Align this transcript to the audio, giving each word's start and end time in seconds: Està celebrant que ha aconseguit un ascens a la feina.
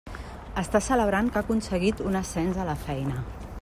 Està 0.61 0.81
celebrant 0.85 1.29
que 1.35 1.39
ha 1.41 1.45
aconseguit 1.47 2.03
un 2.13 2.21
ascens 2.25 2.63
a 2.63 2.67
la 2.71 2.79
feina. 2.89 3.23